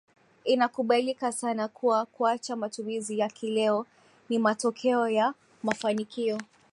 [0.45, 3.85] Inakubalika sana kuwa kuacha matumizi ya kileo
[4.29, 6.39] ni matokeo ya mafanikio